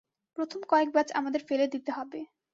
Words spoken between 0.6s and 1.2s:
কয়েক ব্যাচ